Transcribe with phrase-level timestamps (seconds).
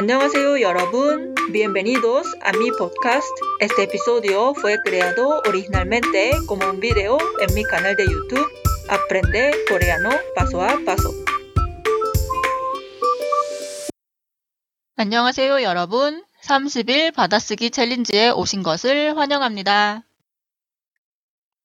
[0.00, 3.28] Annyeonghaseyo 여러분, bienvenidos a mi podcast.
[3.58, 8.48] Este episodio fue creado originalmente como un video en mi canal de YouTube
[8.88, 11.12] Aprende coreano paso a paso.
[14.96, 16.24] 안녕하세요, 여러분.
[16.44, 20.04] 30일 받아쓰기 챌린지에 오신 것을 환영합니다.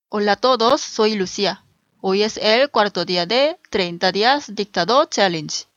[0.09, 1.63] Hola todos, soy Lucia.
[2.02, 5.67] Hoy es el cuarto día de 30 días dictado challenge.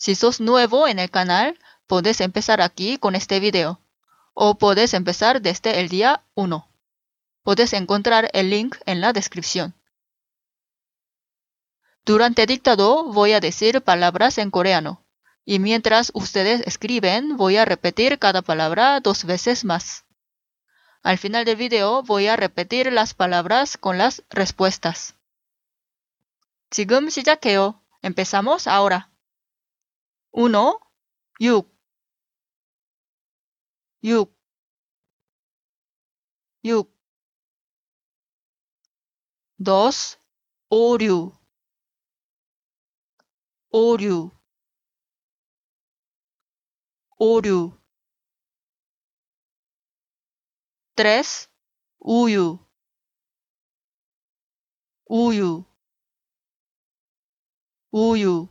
[0.00, 3.80] Si sos nuevo en el canal, puedes empezar aquí con este video.
[4.34, 6.68] O puedes empezar desde el día 1.
[7.42, 9.74] Puedes encontrar el link en la descripción.
[12.04, 15.04] Durante dictado voy a decir palabras en coreano.
[15.44, 20.04] Y mientras ustedes escriben, voy a repetir cada palabra dos veces más.
[21.02, 25.14] Al final del video voy a repetir las palabras con las respuestas.
[26.70, 27.80] 지금 시작해요.
[28.02, 29.08] Empezamos ahora.
[30.32, 30.52] 1.
[31.40, 31.66] 6
[34.02, 34.30] 6
[36.62, 36.96] 6 2.
[40.68, 41.32] 오류
[43.70, 44.30] 오류
[47.18, 47.72] 오류
[50.96, 51.48] 3.
[52.00, 52.58] 우유
[55.08, 55.64] 우유
[57.90, 58.48] 우유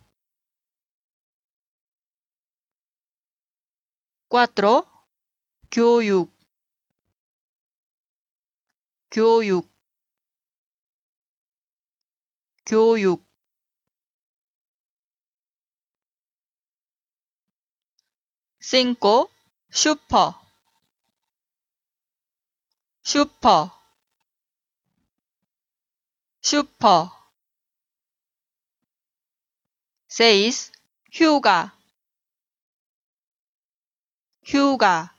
[4.33, 4.84] 4.
[5.73, 6.33] 교육
[9.11, 9.69] 교육
[12.64, 13.25] 교육
[18.61, 19.28] 5.
[19.72, 20.41] 슈퍼
[23.03, 23.77] 슈퍼
[26.41, 27.11] 슈퍼
[30.09, 30.70] 6.
[31.12, 31.80] 휴가
[34.51, 35.17] 휴가.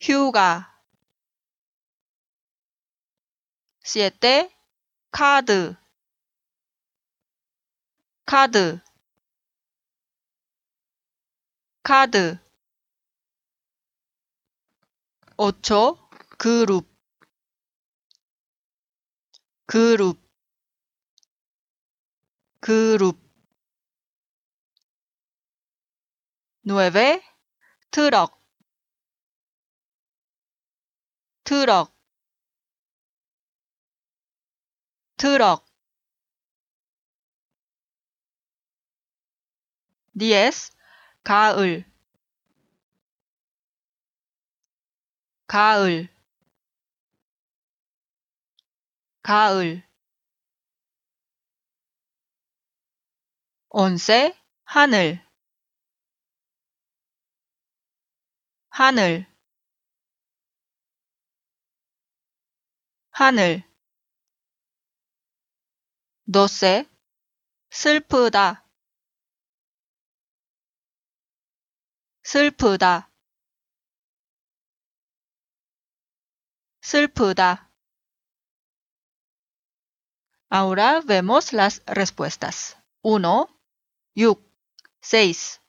[0.00, 0.80] 휴가.
[3.82, 4.48] 7.
[5.10, 5.74] 카드.
[8.24, 8.80] 카드.
[11.82, 12.38] 카드.
[15.36, 15.98] 5초?
[16.38, 16.86] 그룹.
[19.66, 20.16] 그룹.
[22.60, 23.21] 그룹
[26.64, 27.20] 9.
[27.90, 28.40] 트럭.
[31.42, 31.92] 트럭.
[35.16, 35.66] 트럭.
[40.16, 40.72] 10.
[41.24, 41.84] 가을.
[45.48, 46.08] 가을.
[49.22, 49.82] 가을.
[53.70, 55.21] 온세 하늘
[58.71, 59.25] 하늘
[63.11, 63.63] 하늘
[66.25, 66.85] 너세
[67.71, 68.63] 슬프다
[72.23, 73.09] 슬프다
[76.81, 77.67] 슬프다
[80.49, 82.77] Ahora vemos las respuestas.
[83.01, 83.47] 1.
[84.15, 84.37] 6.
[85.01, 85.59] 6.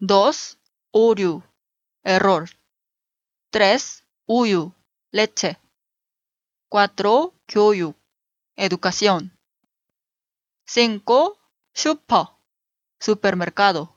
[0.00, 0.58] 2.
[0.92, 1.42] 오류.
[2.03, 2.49] error.
[3.51, 4.03] 3.
[4.25, 4.73] Uyu,
[5.11, 5.59] leche.
[6.69, 7.33] 4.
[7.47, 7.95] 교육,
[8.55, 9.37] educación.
[10.65, 11.37] 5.
[11.73, 12.27] Super,
[12.99, 13.95] supermercado.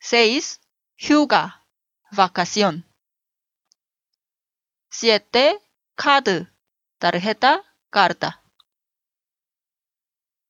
[0.00, 0.60] 6.
[0.96, 1.66] Hyuga,
[2.10, 2.84] vacación.
[4.90, 5.60] 7.
[5.96, 6.48] Card,
[6.98, 8.42] tarjeta, carta.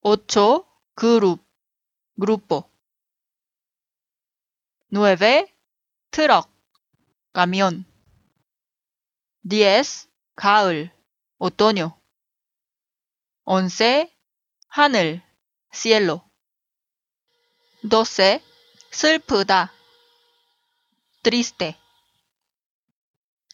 [0.01, 0.67] 8.
[0.97, 1.45] Group,
[2.17, 2.71] grupo.
[4.91, 5.54] 9.
[6.14, 6.50] 트럭.
[7.32, 7.86] Camión.
[9.44, 10.10] 10.
[10.36, 10.92] 가을.
[11.38, 12.00] Otoño.
[13.46, 14.12] 11.
[14.68, 15.24] 하늘.
[15.72, 16.30] Cielo.
[17.84, 18.42] 12.
[18.92, 19.72] 슬프다.
[21.22, 21.78] Triste.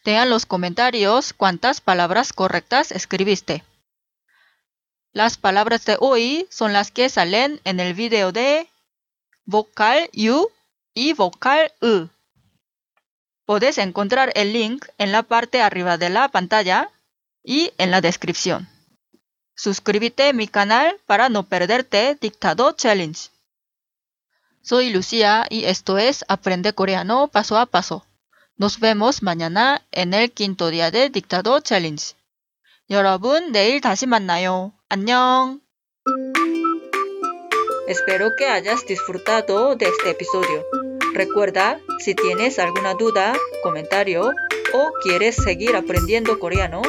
[0.04, 3.64] Vean los comentarios cuántas palabras correctas escribiste.
[5.12, 8.68] Las palabras de hoy son las que salen en el video de
[9.44, 10.48] vocal U
[10.94, 12.08] y vocal U.
[13.50, 16.90] Puedes encontrar el link en la parte arriba de la pantalla
[17.42, 18.68] y en la descripción.
[19.54, 23.30] Suscríbete a mi canal para no perderte Dictado Challenge.
[24.62, 28.04] Soy Lucía y esto es Aprende Coreano Paso a Paso.
[28.56, 32.14] Nos vemos mañana en el quinto día de Dictado Challenge.
[32.88, 34.72] 여러분, 내일 다시 만나요.
[34.88, 35.60] 안녕!
[37.88, 40.79] Espero que hayas disfrutado de este episodio.
[41.13, 44.31] Recuerda, si tienes alguna duda, comentario
[44.73, 46.81] o quieres seguir aprendiendo coreano,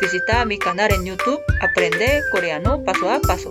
[0.00, 3.50] visita mi canal en YouTube Aprende Coreano Paso a Paso.